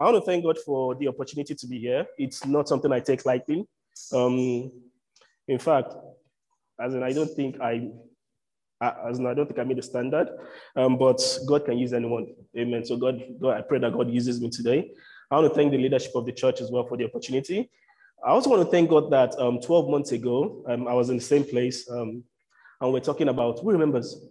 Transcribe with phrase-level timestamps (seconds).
[0.00, 2.06] I want to thank God for the opportunity to be here.
[2.18, 3.66] It's not something I take lightly.
[4.12, 4.72] Um,
[5.46, 5.94] in fact,
[6.80, 7.90] as in, I don't think I,
[9.08, 10.28] as in, I don't think I made a standard,
[10.76, 12.34] um, but God can use anyone.
[12.58, 12.84] Amen.
[12.84, 14.90] So God, God, I pray that God uses me today.
[15.30, 17.70] I want to thank the leadership of the church as well for the opportunity.
[18.26, 21.16] I also want to thank God that um, 12 months ago, um, I was in
[21.16, 22.24] the same place um,
[22.80, 24.26] and we're talking about, who remembers?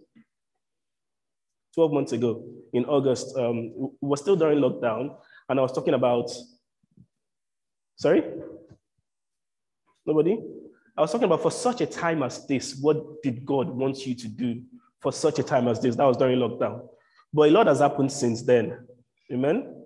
[1.74, 5.16] 12 months ago in August, um, we were still during lockdown,
[5.48, 6.30] and I was talking about,
[7.96, 8.22] sorry?
[10.06, 10.38] Nobody?
[10.96, 14.14] I was talking about for such a time as this, what did God want you
[14.14, 14.62] to do
[15.00, 15.96] for such a time as this?
[15.96, 16.86] That was during lockdown.
[17.32, 18.86] But a lot has happened since then.
[19.32, 19.84] Amen?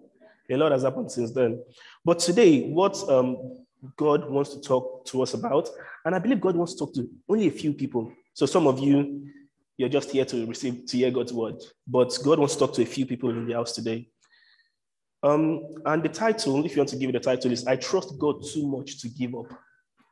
[0.51, 1.63] A lot has happened since then.
[2.05, 3.65] But today, what um,
[3.97, 5.69] God wants to talk to us about,
[6.05, 8.13] and I believe God wants to talk to only a few people.
[8.35, 9.29] So some of you,
[9.77, 11.57] you're just here to receive, to hear God's word.
[11.87, 14.09] But God wants to talk to a few people in the house today.
[15.23, 18.19] Um, and the title, if you want to give it a title, is I trust
[18.19, 19.47] God too much to give up.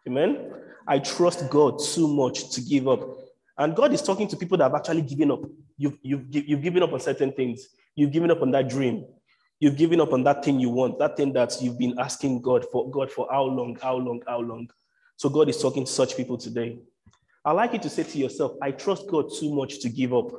[0.07, 0.53] Amen.
[0.87, 3.01] I trust God too much to give up.
[3.59, 5.41] And God is talking to people that have actually given up.
[5.79, 7.69] You've, you've, you've given up on certain things.
[7.95, 9.05] You've given up on that dream.
[9.59, 12.67] You've given up on that thing you want, that thing that you've been asking God
[12.71, 14.69] for, God for how long, how long, how long.
[15.17, 16.79] So God is talking to such people today.
[17.43, 20.31] i like you to say to yourself, I trust God too much to give up.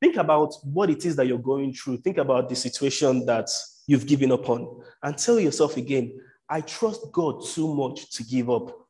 [0.00, 1.98] Think about what it is that you're going through.
[1.98, 3.48] Think about the situation that
[3.86, 8.50] you've given up on and tell yourself again, I trust God too much to give
[8.50, 8.86] up.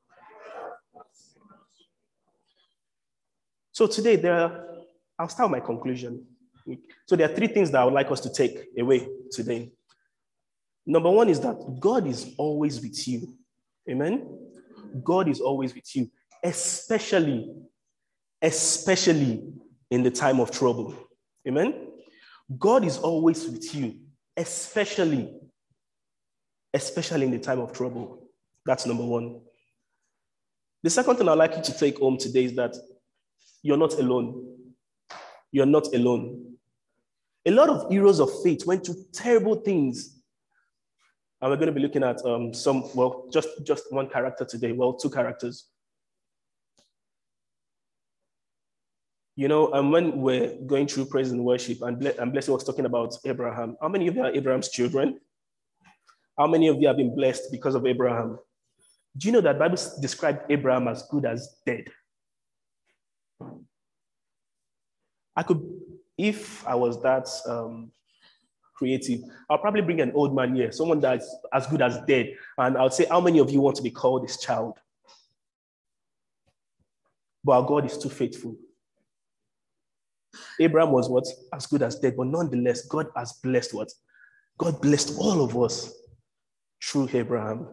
[3.72, 4.66] So today, there, are,
[5.18, 6.24] I'll start my conclusion.
[7.06, 9.70] So there are three things that I would like us to take away today.
[10.84, 13.36] Number one is that God is always with you.
[13.88, 14.26] Amen.
[15.04, 16.10] God is always with you,
[16.42, 17.52] especially,
[18.40, 19.44] especially
[19.90, 20.94] in the time of trouble.
[21.46, 21.88] Amen.
[22.58, 23.96] God is always with you,
[24.36, 25.32] especially,
[26.74, 28.28] especially in the time of trouble.
[28.64, 29.40] That's number one.
[30.82, 32.76] The second thing I'd like you to take home today is that
[33.62, 34.56] you're not alone.
[35.50, 36.54] You're not alone.
[37.46, 40.20] A lot of heroes of faith went through terrible things.
[41.40, 44.72] And we're going to be looking at um, some, well, just, just one character today,
[44.72, 45.68] well, two characters.
[49.36, 52.64] You know, and when we're going through praise and worship, and, Ble- and Blessing was
[52.64, 55.20] talking about Abraham, how many of you are Abraham's children?
[56.38, 58.38] How many of you have been blessed because of Abraham?
[59.16, 61.84] Do you know that Bible described Abraham as good as dead?
[65.34, 65.62] I could,
[66.16, 67.92] if I was that um,
[68.74, 69.20] creative,
[69.50, 72.90] I'll probably bring an old man here, someone that's as good as dead, and I'll
[72.90, 74.78] say, How many of you want to be called this child?
[77.44, 78.56] But our God is too faithful.
[80.60, 81.26] Abraham was what?
[81.52, 83.90] As good as dead, but nonetheless, God has blessed what?
[84.58, 85.92] God blessed all of us
[86.82, 87.68] through Abraham.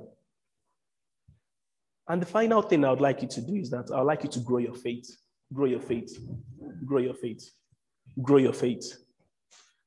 [2.07, 4.23] And the final thing I would like you to do is that I would like
[4.23, 5.09] you to grow your faith.
[5.53, 6.17] Grow your faith.
[6.85, 7.49] Grow your faith.
[8.21, 8.97] Grow your faith.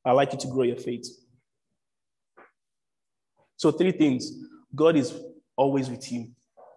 [0.04, 1.06] I'd like you to grow your faith.
[3.56, 4.32] So, three things
[4.74, 5.18] God is
[5.56, 6.28] always with you.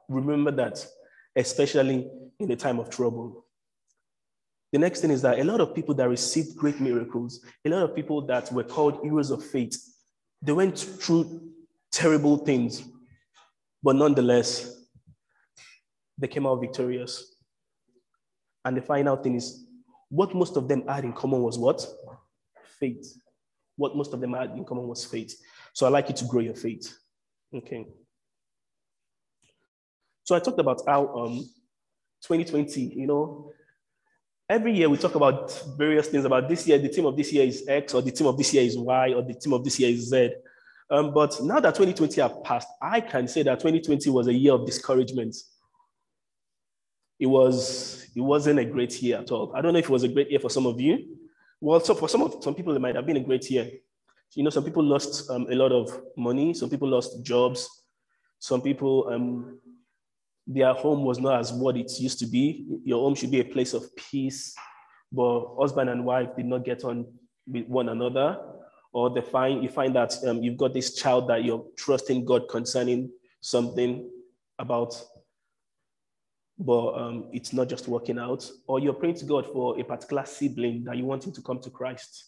[0.07, 0.85] Remember that,
[1.35, 3.45] especially in the time of trouble.
[4.71, 7.83] The next thing is that a lot of people that received great miracles, a lot
[7.83, 9.75] of people that were called heroes of faith,
[10.41, 11.49] they went through
[11.91, 12.83] terrible things,
[13.81, 14.85] but nonetheless,
[16.17, 17.35] they came out victorious.
[18.63, 19.65] And the final thing is
[20.09, 21.85] what most of them had in common was what?
[22.79, 23.15] Faith.
[23.75, 25.33] What most of them had in common was faith.
[25.73, 26.95] So I'd like you to grow your faith.
[27.53, 27.87] Okay.
[30.23, 31.37] So I talked about how um,
[32.21, 33.51] 2020, you know,
[34.49, 37.45] every year we talk about various things about this year, the team of this year
[37.45, 39.79] is X, or the team of this year is Y, or the team of this
[39.79, 40.31] year is Z.
[40.89, 44.53] Um, but now that 2020 have passed, I can say that 2020 was a year
[44.53, 45.35] of discouragement.
[47.19, 49.53] It was it wasn't a great year at all.
[49.55, 51.17] I don't know if it was a great year for some of you.
[51.61, 53.69] Well, so for some of some people, it might have been a great year.
[54.33, 56.53] You know, some people lost um, a lot of money.
[56.53, 57.83] Some people lost jobs.
[58.39, 59.59] Some people, um,
[60.49, 62.65] their home was not as what it used to be.
[62.83, 64.53] Your home should be a place of peace,
[65.11, 67.05] but husband and wife did not get on
[67.47, 68.37] with one another
[68.91, 72.49] or they find you find that um, you've got this child that you're trusting God
[72.49, 73.11] concerning
[73.41, 74.09] something
[74.57, 74.99] about,
[76.57, 80.25] but um, it's not just working out, or you're praying to God for a particular
[80.25, 82.25] sibling that you want him to come to Christ.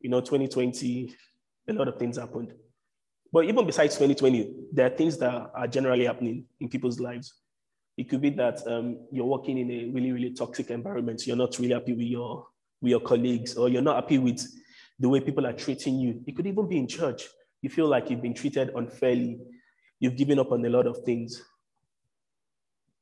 [0.00, 1.14] You know, 2020,
[1.68, 2.52] a lot of things happened.
[3.34, 7.34] But even besides 2020, there are things that are generally happening in people's lives.
[7.96, 11.26] It could be that um, you're working in a really, really toxic environment.
[11.26, 12.46] You're not really happy with your
[12.80, 14.40] with your colleagues, or you're not happy with
[15.00, 16.22] the way people are treating you.
[16.28, 17.24] It could even be in church.
[17.60, 19.40] You feel like you've been treated unfairly.
[19.98, 21.42] You've given up on a lot of things.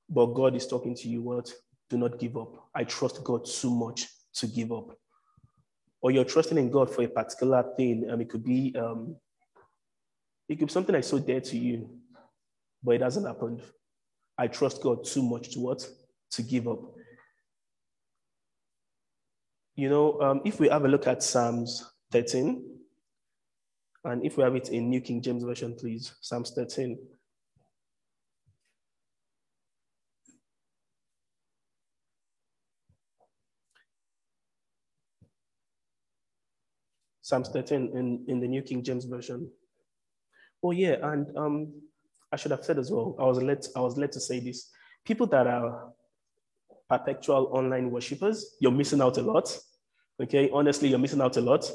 [0.08, 1.52] But God is talking to you what?
[1.90, 2.70] Do not give up.
[2.74, 4.06] I trust God too much
[4.36, 4.96] to give up.
[6.00, 9.16] Or you're trusting in God for a particular thing, and it could be um,
[10.60, 11.88] it something that's so dear to you,
[12.82, 13.62] but it hasn't happened.
[14.36, 15.86] I trust God too much to what?
[16.32, 16.80] To give up.
[19.76, 22.62] You know, um, if we have a look at Psalms 13,
[24.04, 26.98] and if we have it in New King James Version, please, Psalms 13.
[37.22, 39.50] Psalms 13 in, in the New King James Version.
[40.62, 41.72] Oh yeah, and um,
[42.30, 43.16] I should have said as well.
[43.18, 43.66] I was led.
[43.76, 44.70] I was led to say this.
[45.04, 45.92] People that are
[46.88, 49.56] perpetual online worshippers, you're missing out a lot.
[50.22, 51.70] Okay, honestly, you're missing out a lot.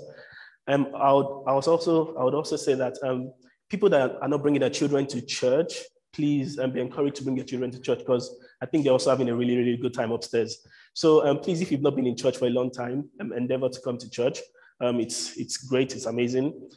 [0.67, 3.33] Um, I would, I was also, I would also say that um,
[3.69, 5.81] people that are not bringing their children to church,
[6.13, 9.09] please um, be encouraged to bring your children to church because I think they're also
[9.09, 10.65] having a really, really good time upstairs.
[10.93, 13.69] So um, please, if you've not been in church for a long time, um, endeavor
[13.69, 14.39] to come to church.
[14.79, 16.69] Um, it's, it's great, it's amazing.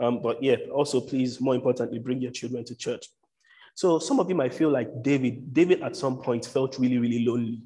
[0.00, 3.06] Um, but yeah, also please, more importantly, bring your children to church.
[3.74, 5.52] So some of you might feel like David.
[5.52, 7.62] David at some point felt really, really lonely.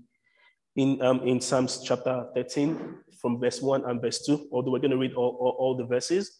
[0.76, 4.92] In, um, in Psalms chapter 13, from verse 1 and verse 2, although we're going
[4.92, 6.38] to read all, all, all the verses,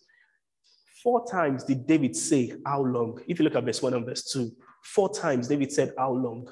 [1.02, 3.20] four times did David say, How long?
[3.26, 4.50] If you look at verse 1 and verse 2,
[4.84, 6.49] four times David said, How long?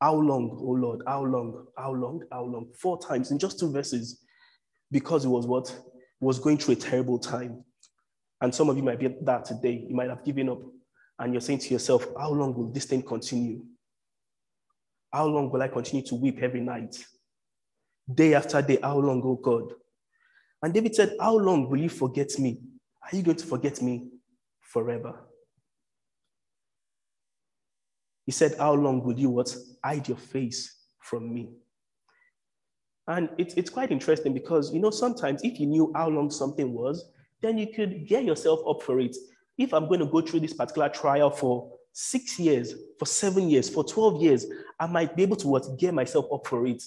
[0.00, 1.02] How long, oh Lord?
[1.06, 1.66] How long?
[1.78, 2.22] How long?
[2.32, 2.72] How long?
[2.76, 4.24] Four times in just two verses
[4.90, 5.74] because it was what?
[6.20, 7.64] Was going through a terrible time.
[8.42, 9.86] And some of you might be that today.
[9.88, 10.58] You might have given up
[11.20, 13.64] and you're saying to yourself, How long will this thing continue?
[15.12, 16.96] How long will I continue to weep every night?
[18.12, 19.72] Day after day, how long, oh God?
[20.60, 22.58] And David said, How long will you forget me?
[23.04, 24.08] Are you going to forget me
[24.60, 25.20] forever?
[28.26, 29.54] He said, How long will you what?
[29.84, 31.50] Hide your face from me?
[33.06, 36.72] And it's, it's quite interesting because, you know, sometimes if you knew how long something
[36.72, 37.08] was,
[37.42, 39.16] then you could gear yourself up for it.
[39.58, 43.68] If I'm going to go through this particular trial for six years, for seven years,
[43.68, 44.46] for 12 years,
[44.80, 46.82] I might be able to what, gear myself up for it.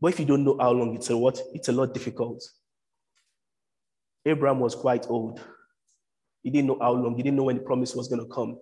[0.00, 1.40] But if you don't know how long, it's a what?
[1.52, 2.42] It's a lot difficult.
[4.24, 5.40] Abraham was quite old.
[6.42, 8.58] He didn't know how long, he didn't know when the promise was going to come.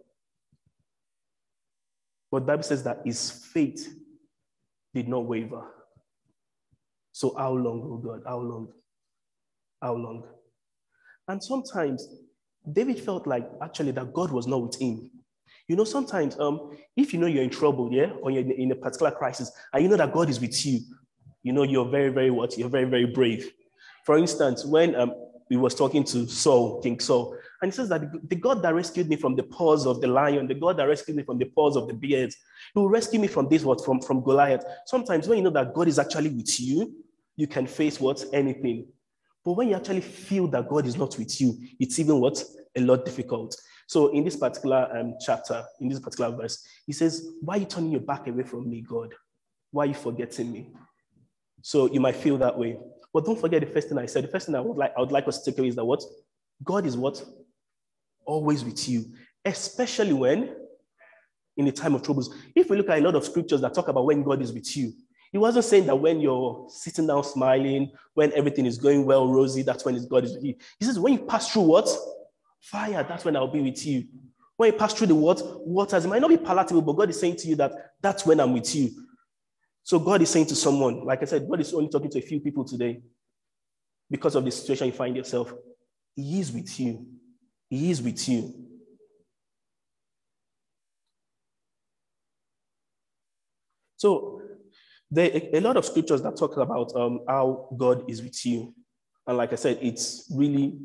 [2.30, 3.94] But Bible says that his faith
[4.94, 5.64] did not waver.
[7.12, 8.22] So how long, oh God?
[8.26, 8.68] How long?
[9.80, 10.24] How long?
[11.28, 12.08] And sometimes
[12.70, 15.10] David felt like actually that God was not with him.
[15.68, 18.74] You know, sometimes um, if you know you're in trouble, yeah, or you're in a
[18.74, 20.80] particular crisis, and you know that God is with you,
[21.42, 22.58] you know you're very, very what?
[22.58, 23.50] You're very, very brave.
[24.04, 25.14] For instance, when um,
[25.50, 29.08] we was talking to Saul, King Saul, and he says that the God that rescued
[29.08, 31.76] me from the paws of the lion, the God that rescued me from the paws
[31.76, 32.36] of the bears,
[32.74, 34.64] he will rescue me from this, what, from, from Goliath.
[34.86, 36.92] Sometimes when you know that God is actually with you,
[37.36, 38.24] you can face what?
[38.32, 38.86] Anything.
[39.44, 42.42] But when you actually feel that God is not with you, it's even what?
[42.76, 43.56] A lot difficult.
[43.86, 47.66] So in this particular um, chapter, in this particular verse, he says, Why are you
[47.66, 49.14] turning your back away from me, God?
[49.70, 50.70] Why are you forgetting me?
[51.62, 52.78] So you might feel that way.
[53.12, 54.24] But don't forget the first thing I said.
[54.24, 55.84] The first thing I would like, I would like us to take away is that
[55.84, 56.02] what?
[56.64, 57.22] God is what?
[58.24, 59.04] Always with you,
[59.44, 60.54] especially when
[61.56, 62.34] in the time of troubles.
[62.54, 64.74] If we look at a lot of scriptures that talk about when God is with
[64.76, 64.92] you,
[65.32, 69.62] he wasn't saying that when you're sitting down smiling, when everything is going well, rosy,
[69.62, 70.54] that's when God is with you.
[70.78, 71.88] He says, when you pass through what?
[72.60, 74.04] Fire, that's when I'll be with you.
[74.58, 75.40] When you pass through the what?
[75.66, 77.72] Waters, it might not be palatable, but God is saying to you that
[78.02, 78.90] that's when I'm with you.
[79.82, 82.22] So God is saying to someone, like I said, God is only talking to a
[82.22, 83.02] few people today
[84.10, 85.54] because of the situation you find yourself.
[86.14, 87.06] He is with you.
[87.70, 88.54] He is with you.
[93.96, 94.41] So
[95.12, 98.74] there are a lot of scriptures that talk about um, how God is with you.
[99.26, 100.78] And like I said, it's really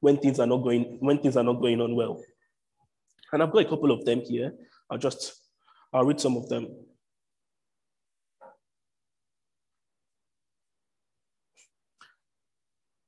[0.00, 2.20] when things are not going when things are not going on well.
[3.32, 4.52] And I've got a couple of them here.
[4.90, 5.34] I'll just
[5.92, 6.66] I'll read some of them.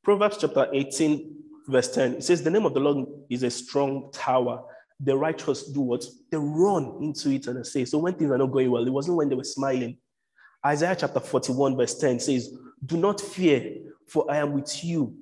[0.04, 1.34] Proverbs chapter 18,
[1.66, 2.14] verse 10.
[2.16, 4.62] It says, The name of the Lord is a strong tower.
[5.00, 6.04] The righteous do what?
[6.30, 7.84] They run into it and they say.
[7.86, 9.96] So when things are not going well, it wasn't when they were smiling.
[10.66, 15.14] Isaiah chapter 41, verse 10 says, Do not fear, for I am with you.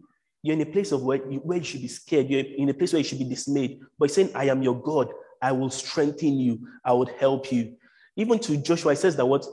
[0.43, 2.29] You're in a place of where you, where you should be scared.
[2.29, 3.81] You're in a place where you should be dismayed.
[3.99, 5.13] But he's saying, I am your God.
[5.41, 6.67] I will strengthen you.
[6.85, 7.75] I will help you.
[8.17, 9.45] Even to Joshua, he says that what?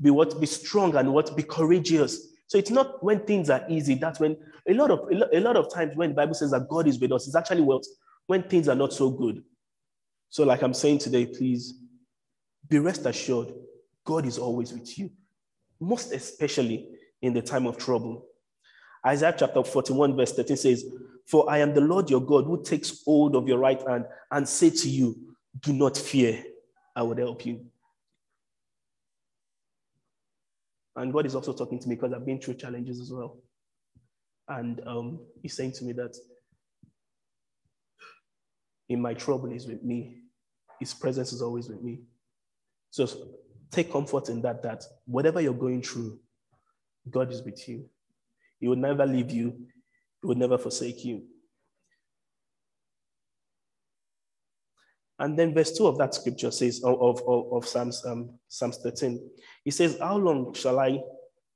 [0.00, 0.40] Be what?
[0.40, 1.36] Be strong and what?
[1.36, 2.34] Be courageous.
[2.46, 3.94] So it's not when things are easy.
[3.94, 4.36] That's when
[4.66, 7.12] a lot of a lot of times when the Bible says that God is with
[7.12, 7.84] us, it's actually what
[8.26, 9.42] when things are not so good.
[10.30, 11.74] So, like I'm saying today, please
[12.68, 13.52] be rest assured,
[14.04, 15.10] God is always with you,
[15.80, 16.88] most especially
[17.22, 18.26] in the time of trouble.
[19.06, 20.84] Isaiah chapter 41, verse 13 says,
[21.26, 24.48] For I am the Lord your God who takes hold of your right hand and
[24.48, 25.16] say to you,
[25.60, 26.42] Do not fear,
[26.94, 27.66] I will help you.
[30.96, 33.38] And God is also talking to me because I've been through challenges as well.
[34.48, 36.16] And um, He's saying to me that
[38.88, 40.22] in my trouble, He's with me.
[40.80, 42.00] His presence is always with me.
[42.90, 43.06] So
[43.70, 46.18] take comfort in that, that whatever you're going through,
[47.10, 47.88] God is with you.
[48.60, 49.54] He will never leave you,
[50.20, 51.22] He will never forsake you.
[55.20, 59.28] And then verse 2 of that scripture says, of, of, of Psalms, um, Psalms 13,
[59.64, 61.00] he says, How long shall I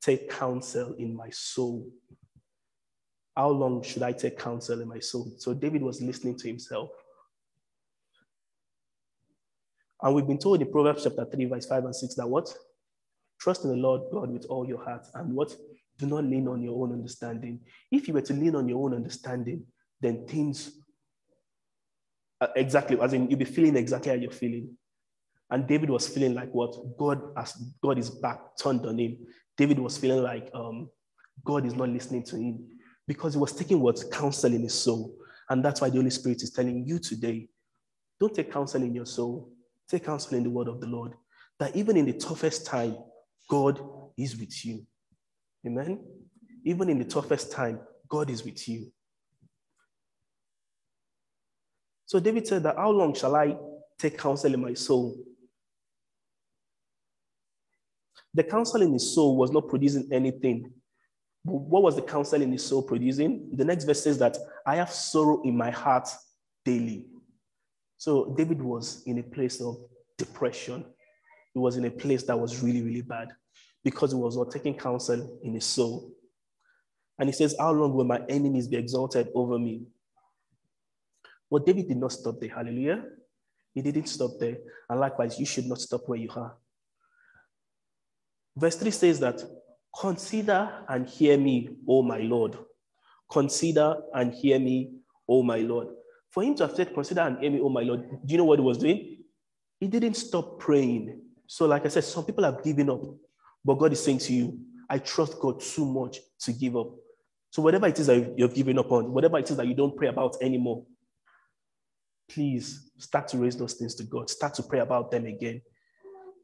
[0.01, 1.89] take counsel in my soul?
[3.37, 5.33] How long should I take counsel in my soul?
[5.39, 6.91] So David was listening to himself.
[10.03, 12.53] And we've been told in Proverbs chapter 3, verse 5 and 6 that what?
[13.41, 15.55] Trust in the Lord God with all your heart and what?
[15.99, 17.61] Do not lean on your own understanding.
[17.91, 19.65] If you were to lean on your own understanding,
[20.01, 20.73] then things
[22.41, 24.77] uh, exactly as in you'll be feeling exactly how you're feeling.
[25.51, 29.19] And David was feeling like what God as God is back turned on him.
[29.57, 30.91] David was feeling like um,
[31.45, 32.67] God is not listening to him
[33.07, 35.15] because he was taking what counsel in his soul.
[35.51, 37.49] And that's why the Holy Spirit is telling you today
[38.19, 39.52] don't take counsel in your soul,
[39.93, 41.13] take counsel in the word of the Lord.
[41.61, 42.97] That even in the toughest time,
[43.49, 43.81] God
[44.17, 44.87] is with you.
[45.67, 46.01] Amen.
[46.65, 48.91] Even in the toughest time, God is with you.
[52.07, 53.57] So David said that, How long shall I
[53.99, 55.17] take counsel in my soul?
[58.35, 60.73] The counsel in his soul was not producing anything.
[61.45, 63.51] But what was the counsel in his soul producing?
[63.53, 66.09] The next verse says that I have sorrow in my heart
[66.65, 67.07] daily.
[68.03, 69.77] So David was in a place of
[70.19, 70.85] depression.
[71.55, 73.29] He was in a place that was really, really bad
[73.85, 76.11] because he was not taking counsel in his soul.
[77.17, 79.85] And he says, How long will my enemies be exalted over me?
[81.49, 82.51] But David did not stop there.
[82.51, 83.05] Hallelujah.
[83.73, 84.57] He didn't stop there.
[84.91, 86.57] And likewise, you should not stop where you are.
[88.57, 89.41] Verse 3 says that,
[90.01, 92.59] Consider and hear me, O my Lord.
[93.31, 94.91] Consider and hear me,
[95.29, 95.87] O my Lord.
[96.33, 98.45] For him to have said, Consider and hear me, O my Lord, do you know
[98.45, 99.19] what he was doing?
[99.79, 101.21] He didn't stop praying.
[101.47, 103.03] So, like I said, some people have given up.
[103.63, 104.59] But God is saying to you,
[104.89, 106.89] I trust God too much to give up.
[107.51, 109.95] So, whatever it is that you've given up on, whatever it is that you don't
[109.95, 110.87] pray about anymore,
[112.31, 114.31] please start to raise those things to God.
[114.31, 115.61] Start to pray about them again.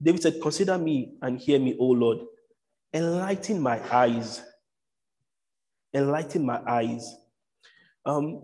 [0.03, 2.19] David said, Consider me and hear me, O Lord.
[2.93, 4.43] Enlighten my eyes.
[5.95, 7.17] Enlighten my eyes.
[8.05, 8.43] Um,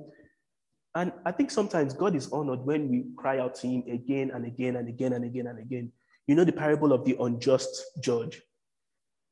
[0.95, 4.47] and I think sometimes God is honored when we cry out to Him again and
[4.47, 5.93] again and again and again and again.
[6.27, 8.41] You know the parable of the unjust judge.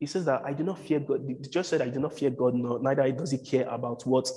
[0.00, 1.26] He says that I do not fear God.
[1.26, 4.28] The judge said, I do not fear God, neither does he care about what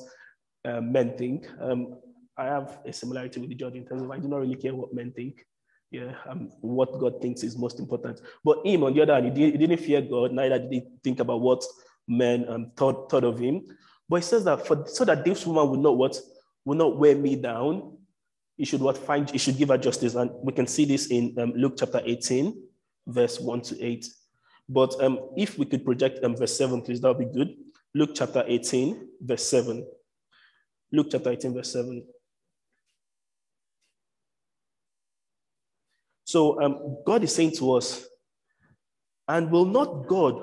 [0.64, 1.48] uh, men think.
[1.60, 1.96] Um,
[2.38, 4.76] I have a similarity with the judge in terms of I do not really care
[4.76, 5.44] what men think.
[5.90, 8.20] Yeah, um, what God thinks is most important.
[8.44, 10.84] But him, on the other hand, he, did, he didn't fear God, neither did he
[11.04, 11.64] think about what
[12.08, 13.66] men um, thought, thought of him.
[14.08, 16.20] But he says that for, so that this woman would not what
[16.66, 17.98] will not wear me down,
[18.58, 20.16] he should what find he should give her justice.
[20.16, 22.62] And we can see this in um, Luke chapter 18,
[23.08, 24.06] verse 1 to 8.
[24.68, 27.56] But um, if we could project um, verse 7, please, that would be good.
[27.94, 29.86] Luke chapter 18, verse 7.
[30.92, 32.04] Luke chapter 18, verse 7.
[36.26, 38.08] So um, God is saying to us,
[39.28, 40.40] and will not God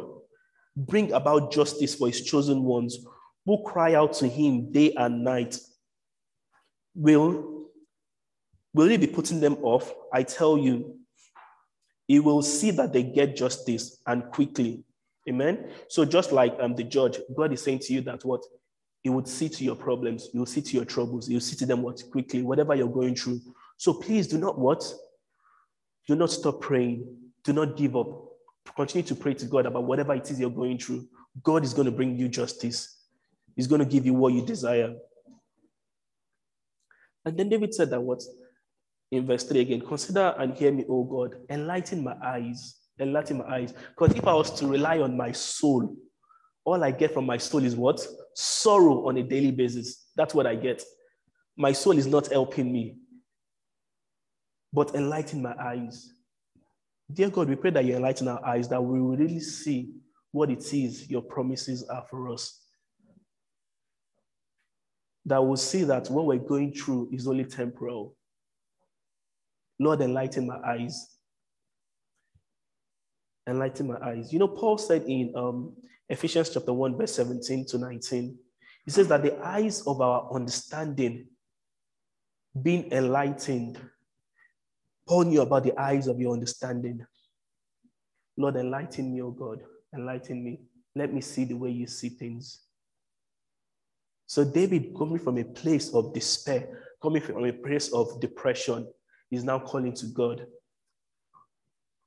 [0.77, 2.99] bring about justice for his chosen ones
[3.45, 5.59] who cry out to him day and night?
[6.95, 7.69] Will,
[8.75, 9.93] will he be putting them off?
[10.13, 10.97] I tell you,
[12.09, 14.85] you will see that they get justice and quickly.
[15.29, 15.71] Amen.
[15.89, 18.43] So just like um, the judge, God is saying to you that what
[19.03, 21.83] he would see to your problems, you'll see to your troubles, you'll see to them
[21.83, 23.41] what quickly, whatever you're going through.
[23.77, 24.85] So please do not what
[26.07, 27.07] do not stop praying.
[27.45, 28.09] Do not give up.
[28.77, 31.07] Continue to pray to God about whatever it is you're going through.
[31.43, 32.99] God is going to bring you justice.
[33.57, 34.95] He's going to give you what you desire.
[37.25, 38.23] And then David said that what?
[39.11, 41.37] In verse 3 again, consider and hear me, O God.
[41.51, 42.77] Enlighten my eyes.
[42.99, 43.75] Enlighten my eyes.
[43.97, 45.97] Because if I was to rely on my soul,
[46.65, 48.07] all I get from my soul is what?
[48.35, 50.07] Sorrow on a daily basis.
[50.17, 50.83] That's what I get.
[51.57, 52.97] My soul is not helping me
[54.73, 56.13] but enlighten my eyes.
[57.13, 59.91] Dear God, we pray that you enlighten our eyes, that we will really see
[60.31, 62.62] what it is your promises are for us.
[65.27, 68.17] That will see that what we're going through is only temporal.
[69.79, 71.17] Lord, enlighten my eyes.
[73.49, 74.33] Enlighten my eyes.
[74.33, 75.75] You know, Paul said in um,
[76.09, 78.39] Ephesians chapter 1, verse 17 to 19,
[78.85, 81.27] he says that the eyes of our understanding
[82.61, 83.79] being enlightened.
[85.07, 87.05] Paul knew about the eyes of your understanding.
[88.37, 89.63] Lord, enlighten me, oh God.
[89.95, 90.61] Enlighten me.
[90.95, 92.61] Let me see the way you see things.
[94.27, 98.87] So, David, coming from a place of despair, coming from a place of depression,
[99.31, 100.47] is now calling to God.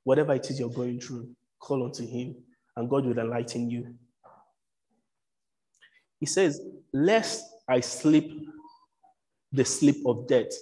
[0.04, 2.36] Whatever it is you're going through, call unto Him,
[2.76, 3.94] and God will enlighten you.
[6.20, 6.60] He says,
[6.92, 8.48] Lest I sleep
[9.52, 10.52] the sleep of death.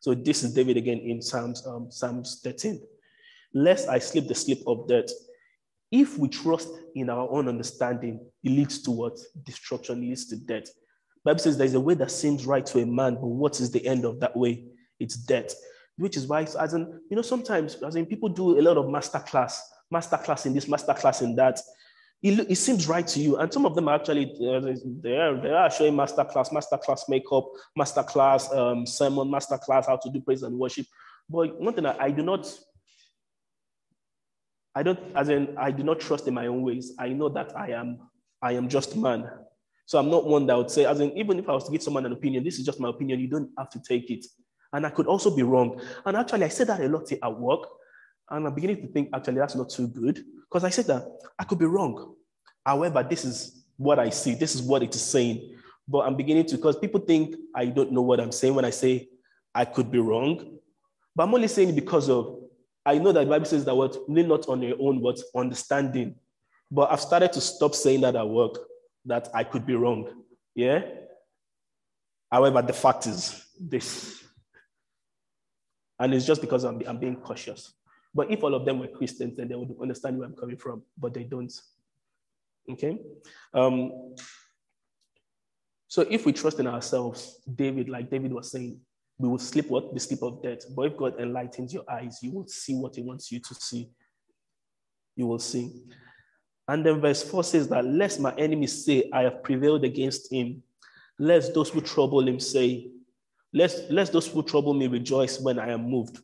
[0.00, 2.80] So, this is David again in Psalms, um, Psalms 13.
[3.54, 5.08] Lest I sleep the sleep of death.
[5.94, 9.16] If we trust in our own understanding, it leads to what?
[9.44, 10.64] Destruction leads to death.
[11.24, 13.86] Bible says there's a way that seems right to a man, but what is the
[13.86, 14.64] end of that way?
[14.98, 15.54] It's death.
[15.96, 18.88] Which is why, as in, you know, sometimes as in people do a lot of
[18.88, 21.60] master class, master class in this, master class in that.
[22.24, 23.36] It, it seems right to you.
[23.36, 26.76] And some of them are actually uh, they are they are showing master class, master
[26.76, 27.46] class makeup,
[27.76, 30.86] master class um, sermon, master class how to do praise and worship.
[31.30, 32.52] But one thing I, I do not
[34.74, 36.92] I don't, as in, I do not trust in my own ways.
[36.98, 37.98] I know that I am,
[38.42, 39.30] I am just man.
[39.86, 41.82] So I'm not one that would say, as in, even if I was to give
[41.82, 44.24] someone an opinion, this is just my opinion, you don't have to take it.
[44.72, 45.80] And I could also be wrong.
[46.04, 47.68] And actually, I said that a lot at work.
[48.30, 50.24] And I'm beginning to think, actually, that's not too good.
[50.48, 51.06] Because I said that
[51.38, 52.14] I could be wrong.
[52.64, 55.56] However, this is what I see, this is what it is saying.
[55.86, 58.70] But I'm beginning to, because people think I don't know what I'm saying when I
[58.70, 59.08] say
[59.54, 60.58] I could be wrong.
[61.14, 62.43] But I'm only saying it because of
[62.86, 66.16] I know that the Bible says that what lean not on your own, but understanding.
[66.70, 68.58] But I've started to stop saying that at work,
[69.06, 70.08] that I could be wrong.
[70.54, 70.82] Yeah.
[72.30, 74.22] However, the fact is this.
[75.98, 77.72] And it's just because I'm, I'm being cautious.
[78.14, 80.82] But if all of them were Christians, then they would understand where I'm coming from,
[80.98, 81.52] but they don't.
[82.70, 82.98] Okay?
[83.52, 84.14] Um,
[85.88, 88.80] so if we trust in ourselves, David, like David was saying,
[89.18, 89.94] we will sleep what?
[89.94, 90.64] The sleep of death.
[90.74, 93.90] But if God enlightens your eyes, you will see what He wants you to see.
[95.16, 95.84] You will see.
[96.66, 100.62] And then verse 4 says that, lest my enemies say, I have prevailed against him.
[101.18, 102.90] Lest those who trouble him say,
[103.52, 106.18] lest, lest those who trouble me rejoice when I am moved.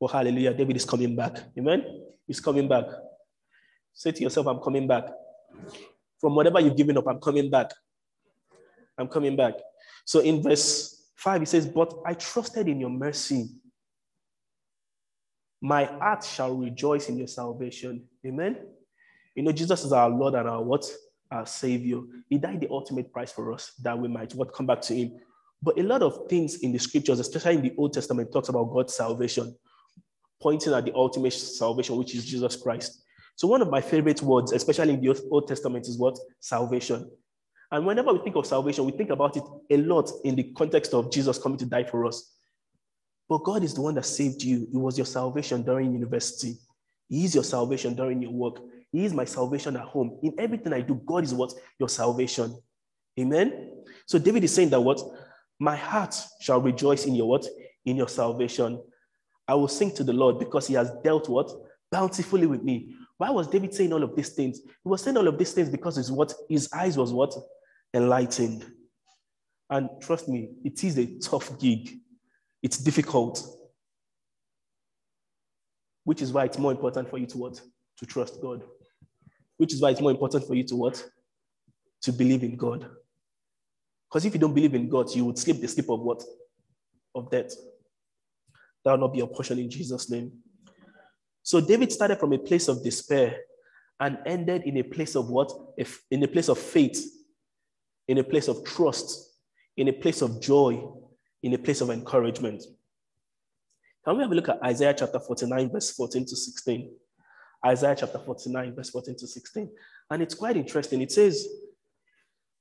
[0.00, 0.54] Oh, hallelujah.
[0.54, 1.38] David is coming back.
[1.58, 1.84] Amen.
[2.26, 2.84] He's coming back.
[3.92, 5.04] Say to yourself, I'm coming back.
[6.20, 7.70] From whatever you've given up, I'm coming back.
[8.96, 9.54] I'm coming back.
[10.04, 10.93] So in verse
[11.24, 13.48] 5, he says, But I trusted in your mercy.
[15.62, 18.04] My heart shall rejoice in your salvation.
[18.26, 18.58] Amen.
[19.34, 20.84] You know, Jesus is our Lord and our what?
[21.30, 22.02] Our Savior.
[22.28, 25.18] He died the ultimate price for us that we might what come back to Him.
[25.62, 28.70] But a lot of things in the scriptures, especially in the Old Testament, talks about
[28.70, 29.56] God's salvation,
[30.42, 33.02] pointing at the ultimate salvation, which is Jesus Christ.
[33.36, 36.18] So one of my favorite words, especially in the Old Testament, is what?
[36.40, 37.10] Salvation.
[37.70, 40.94] And whenever we think of salvation, we think about it a lot in the context
[40.94, 42.32] of Jesus coming to die for us.
[43.28, 44.68] But God is the one that saved you.
[44.72, 46.56] It was your salvation during university.
[47.08, 48.58] He is your salvation during your work.
[48.92, 50.18] He is my salvation at home.
[50.22, 51.52] In everything I do, God is what?
[51.78, 52.56] Your salvation.
[53.18, 53.70] Amen.
[54.06, 55.00] So David is saying that what?
[55.58, 57.46] My heart shall rejoice in your what?
[57.84, 58.82] In your salvation.
[59.46, 61.50] I will sing to the Lord because he has dealt what?
[61.90, 62.94] Bountifully with me.
[63.18, 64.60] Why was David saying all of these things?
[64.60, 67.34] He was saying all of these things because his what his eyes was what?
[67.94, 68.66] enlightened.
[69.70, 71.96] And trust me, it is a tough gig.
[72.62, 73.42] It's difficult.
[76.02, 77.60] Which is why it's more important for you to what?
[77.98, 78.62] To trust God.
[79.56, 81.02] Which is why it's more important for you to what?
[82.02, 82.90] To believe in God.
[84.08, 86.22] Because if you don't believe in God, you would sleep the sleep of what?
[87.14, 87.54] Of death.
[88.84, 90.32] That will not be your portion in Jesus' name.
[91.44, 93.36] So David started from a place of despair
[94.00, 95.52] and ended in a place of what?
[96.10, 97.14] In a place of faith
[98.08, 99.32] in a place of trust,
[99.76, 100.82] in a place of joy,
[101.42, 102.62] in a place of encouragement.
[104.04, 106.90] Can we have a look at Isaiah chapter 49, verse 14 to 16?
[107.66, 109.70] Isaiah chapter 49, verse 14 to 16.
[110.10, 111.00] And it's quite interesting.
[111.00, 111.46] It says,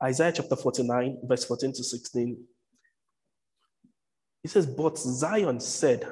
[0.01, 2.37] Isaiah chapter 49, verse 14 to 16.
[4.45, 6.07] It says, But Zion said,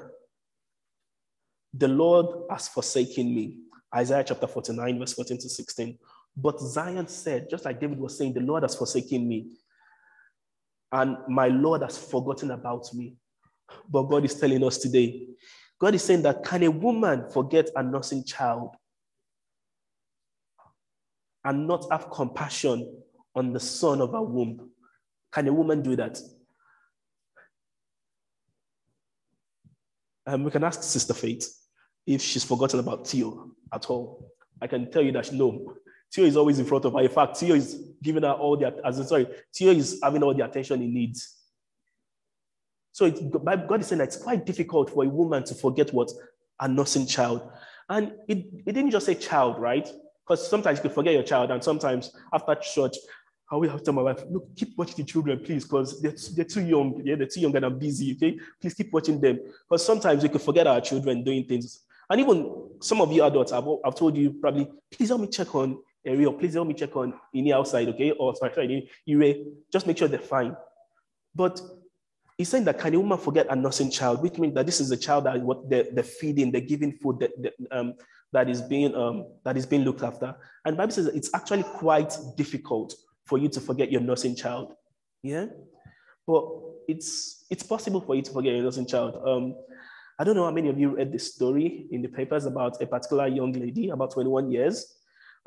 [1.74, 3.58] The Lord has forsaken me.
[3.94, 5.98] Isaiah chapter 49, verse 14 to 16.
[6.36, 9.52] But Zion said, just like David was saying, the Lord has forsaken me,
[10.92, 13.16] and my Lord has forgotten about me.
[13.90, 15.28] But God is telling us today,
[15.80, 18.76] God is saying that can a woman forget a nursing child?
[21.44, 23.02] and not have compassion
[23.36, 24.70] on the son of her womb?
[25.32, 26.20] Can a woman do that?
[30.28, 31.52] Um, we can ask Sister Faith
[32.06, 34.32] if she's forgotten about Theo at all.
[34.62, 35.76] I can tell you that she, no,
[36.14, 37.02] Theo is always in front of her.
[37.02, 40.44] In fact, Theo is giving her all the, as sorry, Theo is having all the
[40.44, 41.38] attention he needs.
[42.92, 46.12] So it, God is saying that it's quite difficult for a woman to forget what
[46.60, 47.50] a nursing child.
[47.90, 49.88] And it, it didn't just say child, right?
[50.24, 52.96] Because sometimes you can forget your child, and sometimes after church,
[53.52, 56.16] I will have to tell my wife, look, keep watching the children, please, because they're,
[56.36, 57.02] they're too young.
[57.04, 58.14] Yeah, they're too young and I'm busy.
[58.16, 59.40] Okay, please keep watching them.
[59.68, 61.82] Because sometimes we can forget our children doing things.
[62.12, 65.56] And even some of you adults, I've, I've told you probably, please help me check
[65.56, 68.12] on Ariel, please help me check on any outside, okay?
[68.12, 68.90] Or sorry,
[69.72, 70.58] just make sure they're fine.
[71.34, 71.62] But
[72.38, 74.92] he's saying that can a woman forget a nursing child, which means that this is
[74.92, 77.94] a child that what they're, they're feeding, they're giving food that, that, um,
[78.34, 80.36] that is being um, that is being looked after.
[80.66, 82.94] And Bible says it's actually quite difficult
[83.26, 84.74] for you to forget your nursing child.
[85.24, 85.46] Yeah,
[86.28, 86.46] but
[86.88, 89.22] it's it's possible for you to forget your nursing child.
[89.26, 89.56] Um,
[90.22, 92.86] I don't know how many of you read this story in the papers about a
[92.86, 94.98] particular young lady, about 21 years.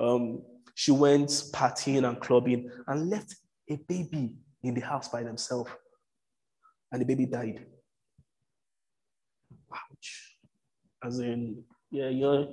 [0.00, 0.42] Um,
[0.74, 3.36] she went partying and clubbing and left
[3.70, 4.34] a baby
[4.64, 5.70] in the house by themselves.
[6.90, 7.64] And the baby died.
[9.72, 10.38] Ouch.
[11.04, 12.48] As in, yeah, you're,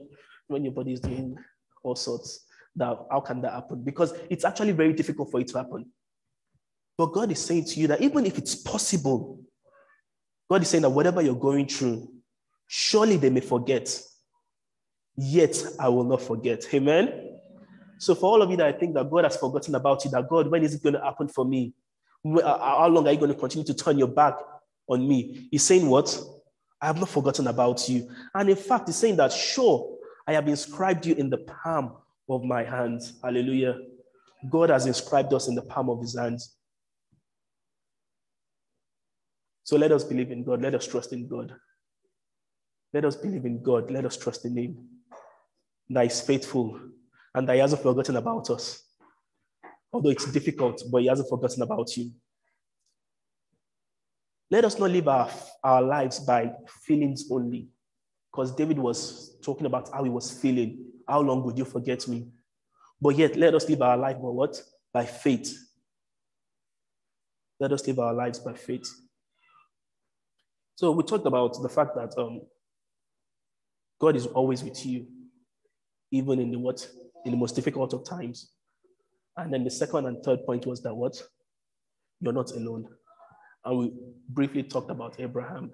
[0.46, 1.36] when your body is doing
[1.82, 3.82] all sorts, that how can that happen?
[3.82, 5.88] Because it's actually very difficult for it to happen.
[7.00, 9.40] But God is saying to you that even if it's possible,
[10.52, 12.12] God is saying that whatever you're going through,
[12.68, 13.98] surely they may forget.
[15.16, 16.68] Yet I will not forget.
[16.74, 17.38] Amen.
[18.00, 20.28] So for all of you that I think that God has forgotten about you, that
[20.28, 21.74] God, when is it going to happen for me?
[22.26, 24.40] Uh, how long are you going to continue to turn your back
[24.90, 25.48] on me?
[25.52, 26.22] He's saying what?
[26.82, 28.12] I have not forgotten about you.
[28.36, 31.96] And in fact, he's saying that, sure, I have inscribed you in the palm
[32.28, 33.14] of my hands.
[33.24, 33.78] Hallelujah.
[34.50, 36.58] God has inscribed us in the palm of his hands.
[39.64, 40.62] So let us believe in God.
[40.62, 41.54] Let us trust in God.
[42.94, 43.90] Let us believe in God.
[43.92, 44.88] Let us trust in him.
[45.90, 46.80] That is faithful
[47.34, 48.84] and that He hasn't forgotten about us.
[49.92, 52.12] Although it's difficult, but He hasn't forgotten about you.
[54.50, 55.30] Let us not live our,
[55.64, 56.52] our lives by
[56.84, 57.70] feelings only,
[58.32, 60.86] because David was talking about how he was feeling.
[61.08, 62.28] How long would you forget me?
[63.02, 64.62] But yet, let us live our life by what?
[64.94, 65.58] By faith.
[67.60, 68.90] Let us live our lives by faith.
[70.76, 72.42] So we talked about the fact that um,
[74.00, 75.08] God is always with you,
[76.12, 76.88] even in the what?
[77.26, 78.52] in the most difficult of times.
[79.38, 81.22] And then the second and third point was that what?
[82.20, 82.88] You're not alone.
[83.64, 83.94] And we
[84.30, 85.72] briefly talked about Abraham.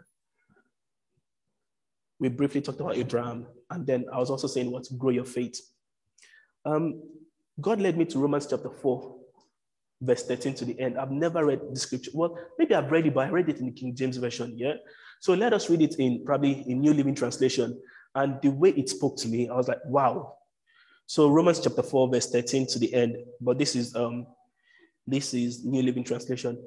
[2.19, 3.47] We briefly talked about Abraham.
[3.69, 4.85] And then I was also saying what?
[4.97, 5.59] Grow your faith.
[6.65, 7.01] Um,
[7.59, 9.16] God led me to Romans chapter 4,
[10.01, 10.97] verse 13 to the end.
[10.97, 12.11] I've never read the scripture.
[12.13, 14.53] Well, maybe I've read it, but I read it in the King James Version.
[14.57, 14.75] Yeah.
[15.19, 17.79] So let us read it in probably in New Living Translation.
[18.15, 20.37] And the way it spoke to me, I was like, wow,
[21.07, 24.27] so Romans chapter 4, verse 13 to the end, but this is um
[25.07, 26.61] this is New Living Translation.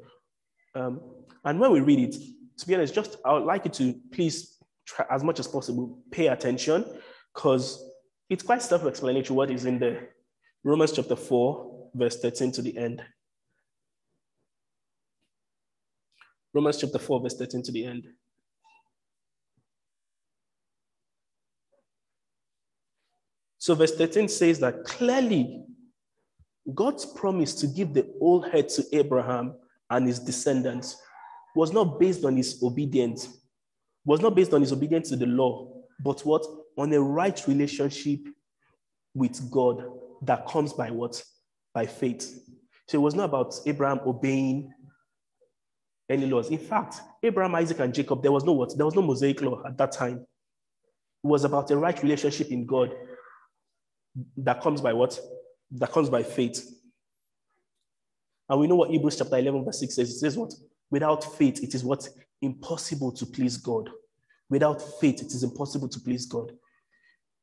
[0.74, 1.00] Um,
[1.44, 2.16] and when we read it,
[2.58, 5.98] to be honest, just I would like you to please try as much as possible
[6.10, 6.86] pay attention
[7.34, 7.84] because
[8.30, 10.10] it's quite self-explanatory what is in there.
[10.64, 13.02] Romans chapter 4, verse 13 to the end.
[16.52, 18.08] Romans chapter 4, verse 13 to the end.
[23.58, 25.64] So, verse 13 says that clearly
[26.74, 29.54] God's promise to give the whole head to Abraham
[29.90, 30.96] and his descendants
[31.54, 33.28] was not based on his obedience,
[34.04, 36.44] was not based on his obedience to the law, but what?
[36.78, 38.20] On a right relationship
[39.14, 39.84] with God
[40.22, 41.22] that comes by what?
[41.74, 42.42] By faith.
[42.88, 44.72] So it was not about Abraham obeying
[46.10, 46.50] any laws.
[46.50, 48.76] In fact, Abraham, Isaac, and Jacob, there was no what?
[48.76, 50.26] There was no Mosaic law at that time.
[51.22, 52.92] It was about a right relationship in God
[54.36, 55.18] that comes by what?
[55.72, 56.68] That comes by faith.
[58.48, 60.10] And we know what Hebrews chapter 11, verse 6 says.
[60.10, 60.52] It says what?
[60.90, 62.08] Without faith, it is what?
[62.42, 63.88] Impossible to please God.
[64.48, 66.50] Without faith, it is impossible to please God.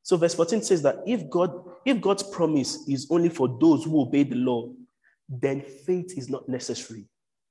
[0.02, 1.50] So verse 14 says that if God,
[1.86, 4.70] if God's promise is only for those who obey the law,
[5.28, 7.06] then faith is not necessary.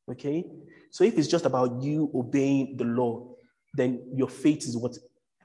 [0.10, 0.46] Okay?
[0.92, 3.36] So if it's just about you obeying the law,
[3.74, 4.98] then your faith is what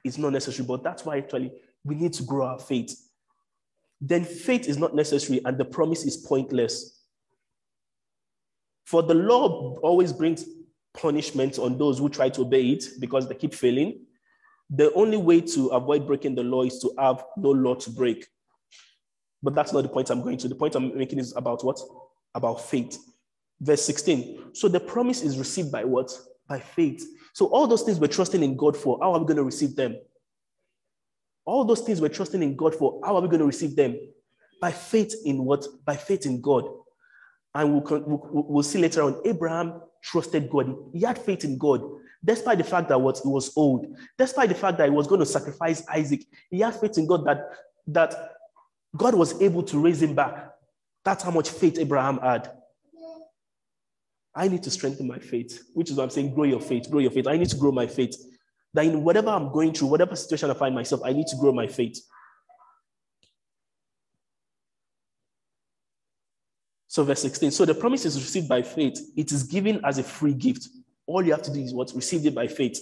[0.03, 0.65] is not necessary.
[0.65, 1.51] But that's why actually
[1.83, 2.95] we need to grow our faith
[4.05, 6.99] then faith is not necessary and the promise is pointless.
[8.85, 10.43] For the law always brings
[10.93, 14.01] punishment on those who try to obey it because they keep failing.
[14.69, 18.27] The only way to avoid breaking the law is to have no law to break.
[19.41, 20.49] But that's not the point I'm going to.
[20.49, 21.79] The point I'm making is about what?
[22.35, 22.97] About faith.
[23.63, 24.53] Verse 16.
[24.53, 26.11] So the promise is received by what?
[26.47, 27.05] By faith.
[27.33, 29.75] So all those things we're trusting in God for, how are we going to receive
[29.75, 29.95] them?
[31.45, 33.97] All those things we're trusting in God for, how are we going to receive them?
[34.61, 35.65] By faith in what?
[35.85, 36.65] By faith in God.
[37.55, 40.75] And we'll, we'll, we'll see later on, Abraham trusted God.
[40.93, 41.81] He had faith in God,
[42.23, 45.19] despite the fact that what he was old, despite the fact that he was going
[45.19, 46.25] to sacrifice Isaac.
[46.49, 47.49] He had faith in God that,
[47.87, 48.33] that
[48.95, 50.49] God was able to raise him back.
[51.05, 52.51] That's how much faith Abraham had.
[54.35, 56.99] I need to strengthen my faith, which is what I'm saying grow your faith, grow
[56.99, 57.27] your faith.
[57.27, 58.15] I need to grow my faith.
[58.73, 61.51] That in whatever I'm going through, whatever situation I find myself, I need to grow
[61.51, 62.01] my faith.
[66.87, 67.51] So, verse 16.
[67.51, 68.99] So the promise is received by faith.
[69.17, 70.69] It is given as a free gift.
[71.07, 71.91] All you have to do is what?
[71.95, 72.79] Receive it by faith.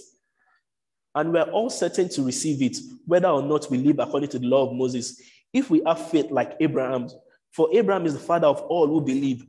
[1.14, 4.46] And we're all certain to receive it, whether or not we live according to the
[4.46, 5.20] law of Moses.
[5.52, 7.08] If we have faith like Abraham,
[7.52, 9.46] for Abraham is the father of all who believe.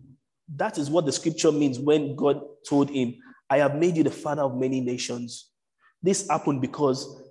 [0.56, 3.16] That is what the scripture means when God told him,
[3.50, 5.50] I have made you the father of many nations.
[6.02, 7.22] This happened because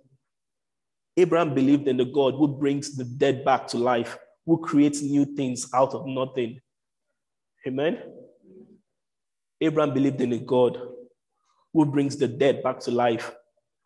[1.17, 5.25] Abraham believed in the God who brings the dead back to life, who creates new
[5.25, 6.61] things out of nothing.
[7.67, 8.03] Amen.
[9.61, 10.79] Abraham believed in a God
[11.73, 13.33] who brings the dead back to life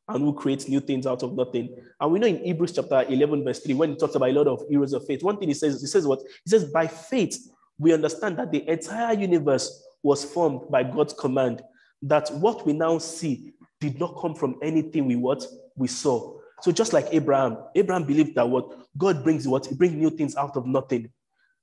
[0.09, 1.77] and who creates new things out of nothing.
[2.01, 4.46] And we know in Hebrews chapter 11, verse 3, when he talks about a lot
[4.46, 6.20] of heroes of faith, one thing he says, he says what?
[6.44, 7.37] He says, by faith,
[7.78, 11.62] we understand that the entire universe was formed by God's command,
[12.02, 15.44] that what we now see did not come from anything we what
[15.76, 16.38] we saw.
[16.62, 20.36] So just like Abraham, Abraham believed that what God brings what he brings new things
[20.36, 21.10] out of nothing.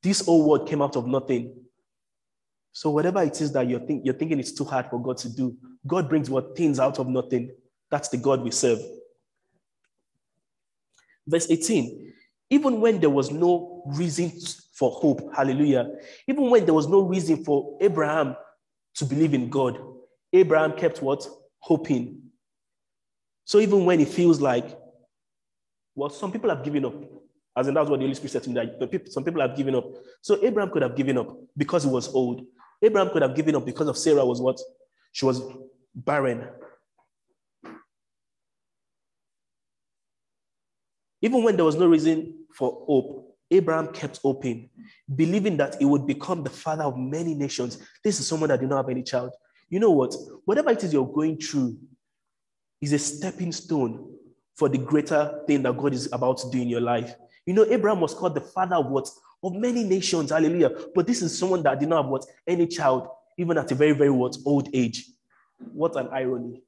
[0.03, 1.55] This old world came out of nothing.
[2.73, 5.29] So whatever it is that you're, think, you're thinking it's too hard for God to
[5.29, 5.55] do,
[5.87, 7.51] God brings what things out of nothing.
[7.89, 8.79] That's the God we serve.
[11.27, 12.13] Verse 18
[12.53, 14.31] even when there was no reason
[14.73, 15.91] for hope, hallelujah,
[16.27, 18.35] even when there was no reason for Abraham
[18.95, 19.79] to believe in God,
[20.33, 21.27] Abraham kept what?
[21.59, 22.21] Hoping.
[23.45, 24.77] So even when it feels like,
[25.95, 26.95] well, some people have given up,
[27.55, 29.75] as in that's what the Holy Spirit said to me, that some people have given
[29.75, 29.85] up.
[30.21, 32.45] So Abraham could have given up because he was old.
[32.81, 34.59] Abraham could have given up because of Sarah was what?
[35.11, 35.41] She was
[35.93, 36.47] barren.
[41.21, 43.22] Even when there was no reason for hope,
[43.53, 44.69] Abraham kept hoping,
[45.15, 47.77] believing that he would become the father of many nations.
[48.03, 49.33] This is someone that did not have any child.
[49.69, 50.13] You know what?
[50.45, 51.77] Whatever it is you're going through
[52.81, 54.11] is a stepping stone
[54.55, 57.15] for the greater thing that God is about to do in your life.
[57.45, 59.09] You know, Abraham was called the father of what?
[59.43, 60.31] Of many nations.
[60.31, 60.71] Hallelujah.
[60.95, 62.25] But this is someone that did not have what?
[62.47, 64.35] Any child, even at a very, very what?
[64.45, 65.05] Old age.
[65.73, 66.61] What an irony.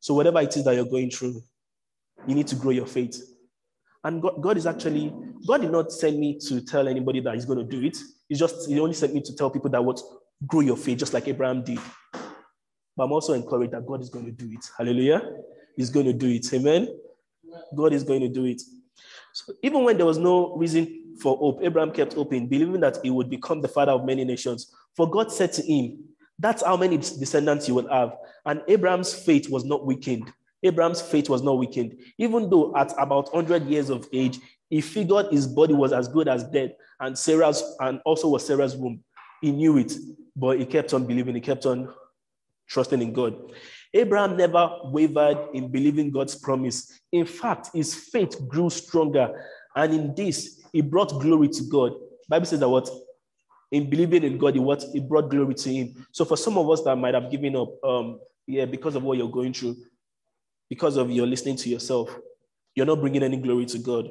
[0.00, 1.42] So, whatever it is that you're going through,
[2.26, 3.31] you need to grow your faith.
[4.04, 5.12] And God, God, is actually,
[5.46, 7.96] God did not send me to tell anybody that He's going to do it.
[8.28, 10.00] He just, He only sent me to tell people that what
[10.46, 11.78] grow your faith, just like Abraham did.
[12.96, 14.68] But I'm also encouraged that God is going to do it.
[14.76, 15.22] Hallelujah.
[15.76, 16.52] He's going to do it.
[16.52, 16.88] Amen.
[17.74, 18.60] God is going to do it.
[19.32, 23.10] So even when there was no reason for hope, Abraham kept hoping, believing that he
[23.10, 24.74] would become the father of many nations.
[24.94, 26.04] For God said to him,
[26.38, 28.16] that's how many descendants you will have.
[28.44, 30.32] And Abraham's faith was not weakened.
[30.62, 31.98] Abraham's faith was not weakened.
[32.18, 34.38] Even though at about 100 years of age,
[34.70, 38.76] he figured his body was as good as dead, and Sarah's, and also was Sarah's
[38.76, 39.02] womb.
[39.40, 39.92] He knew it,
[40.34, 41.92] but he kept on believing, he kept on
[42.68, 43.52] trusting in God.
[43.92, 46.98] Abraham never wavered in believing God's promise.
[47.10, 49.46] In fact, his faith grew stronger,
[49.76, 51.92] and in this, he brought glory to God.
[52.28, 52.88] Bible says that what
[53.72, 56.06] in believing in God, what it brought glory to Him.
[56.12, 59.18] So for some of us that might have given up, um, yeah, because of what
[59.18, 59.76] you're going through,
[60.72, 62.18] because of your listening to yourself,
[62.74, 64.08] you're not bringing any glory to God.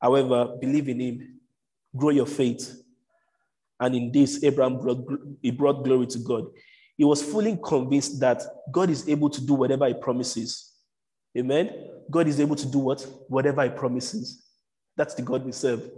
[0.00, 1.40] However, believe in Him,
[1.94, 2.82] grow your faith,
[3.78, 5.06] and in this, Abraham brought
[5.42, 6.46] he brought glory to God.
[6.96, 8.42] He was fully convinced that
[8.72, 10.72] God is able to do whatever He promises.
[11.36, 11.70] Amen.
[12.10, 14.46] God is able to do what whatever He promises.
[14.96, 15.90] That's the God we serve.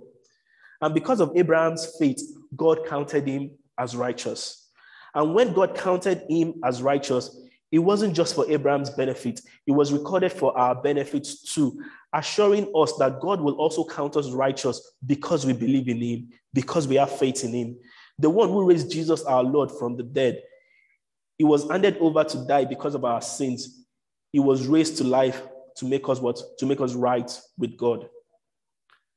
[0.81, 2.21] And because of Abraham's faith,
[2.57, 4.71] God counted him as righteous.
[5.15, 7.41] And when God counted him as righteous,
[7.73, 12.97] it wasn't just for Abraham's benefit, it was recorded for our benefits too, assuring us
[12.99, 17.17] that God will also count us righteous because we believe in him, because we have
[17.17, 17.79] faith in him.
[18.19, 20.43] The one who raised Jesus, our Lord, from the dead,
[21.39, 23.85] he was handed over to die because of our sins.
[24.33, 25.43] He was raised to life
[25.77, 26.39] to make us what?
[26.59, 28.09] To make us right with God.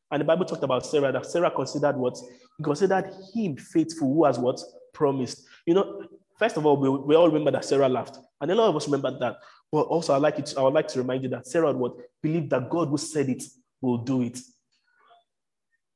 [0.10, 2.18] And the Bible talked about Sarah, that Sarah considered what?
[2.64, 4.62] Considered him faithful who has what?
[4.94, 5.44] Promised.
[5.66, 6.04] You know,
[6.38, 8.18] first of all, we, we all remember that Sarah laughed.
[8.42, 9.38] And a lot of us remember that.
[9.72, 12.50] But also, I like it, I would like to remind you that Sarah would believe
[12.50, 13.44] that God who said it
[13.82, 14.40] will do it.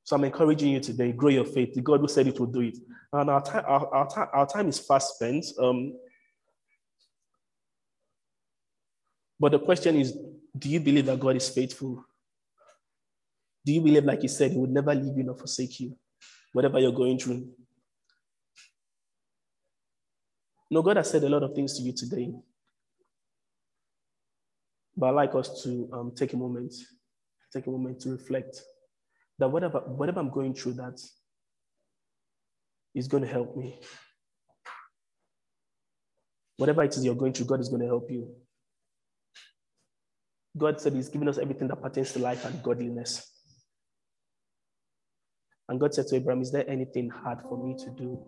[0.03, 1.73] So I'm encouraging you today, grow your faith.
[1.73, 2.77] The God who said it will do it.
[3.11, 5.45] And our time, our, our, time, our time is fast spent.
[5.59, 5.93] Um,
[9.39, 10.17] but the question is,
[10.57, 12.05] do you believe that God is faithful?
[13.65, 15.97] Do you believe, like he said, he would never leave you nor forsake you,
[16.53, 17.49] whatever you're going through?
[20.69, 22.33] No, God has said a lot of things to you today.
[24.95, 26.73] But I'd like us to um, take a moment,
[27.53, 28.61] take a moment to reflect
[29.37, 30.99] that whatever, whatever I'm going through, that
[32.95, 33.79] is going to help me.
[36.57, 38.33] Whatever it is you're going through, God is going to help you.
[40.57, 43.31] God said He's given us everything that pertains to life and godliness.
[45.69, 48.19] And God said to Abraham, Is there anything hard for me to do?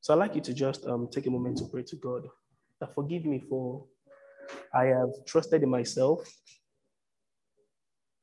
[0.00, 2.26] So I'd like you to just um, take a moment to pray to God
[2.80, 3.84] that forgive me for
[4.72, 6.28] I have trusted in myself.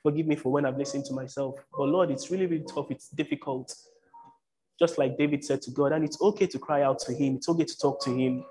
[0.03, 1.55] Forgive me for when I've listened to myself.
[1.71, 2.87] But Lord, it's really, really tough.
[2.89, 3.73] It's difficult.
[4.79, 7.49] Just like David said to God, and it's okay to cry out to Him, it's
[7.49, 8.45] okay to talk to Him.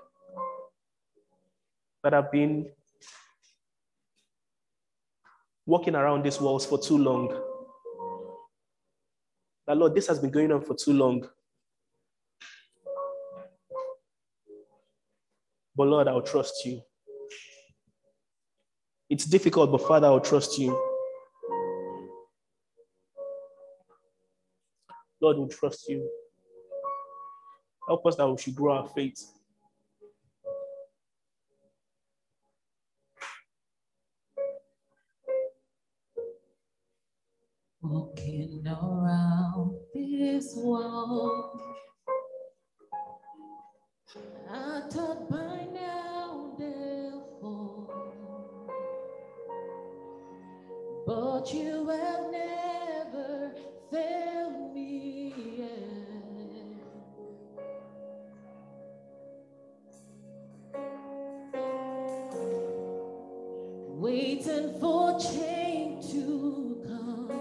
[2.03, 2.69] But I've been
[5.65, 7.29] walking around these walls for too long.
[9.65, 11.27] That Lord, this has been going on for too long.
[15.77, 16.81] But Lord, I'll trust you.
[19.11, 20.75] It's difficult, but Father, I'll trust you.
[25.21, 26.09] Lord, we trust you.
[27.87, 29.23] Help us that we should grow our faith.
[37.83, 41.61] Walking around this world,
[44.49, 44.81] I
[51.47, 53.51] but you have never
[53.89, 55.67] failed me yet.
[63.87, 67.31] Waiting for change to come,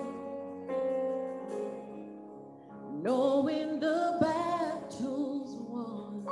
[3.03, 6.27] knowing the battle's won.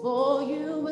[0.00, 0.88] For you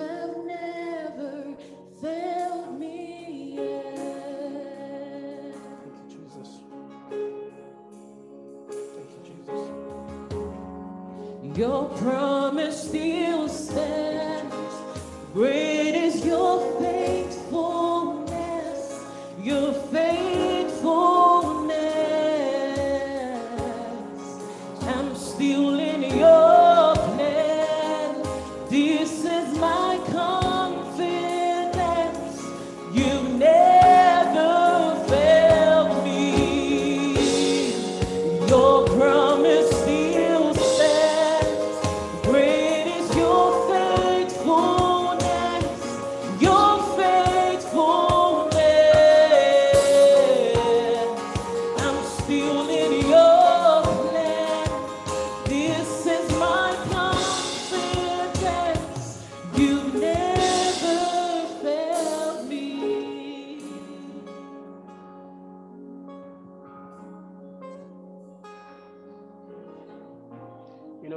[12.90, 13.27] promise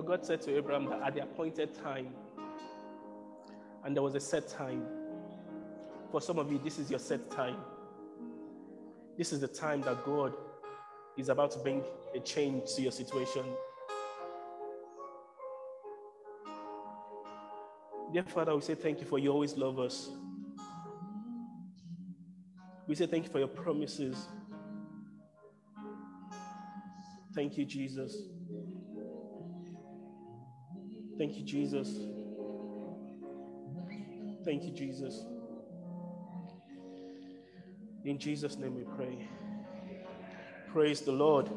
[0.01, 2.07] know, God said to Abraham that at the appointed time,
[3.83, 4.85] and there was a set time.
[6.11, 7.57] For some of you, this is your set time.
[9.17, 10.33] This is the time that God
[11.17, 11.83] is about to bring
[12.15, 13.43] a change to your situation.
[18.13, 20.09] Dear Father, we say thank you for you always love us.
[22.87, 24.27] We say thank you for your promises.
[27.33, 28.17] Thank you, Jesus.
[31.22, 31.88] Thank you, Jesus.
[34.44, 35.24] Thank you, Jesus.
[38.04, 39.30] In Jesus' name we pray.
[40.74, 41.48] Praise the Lord.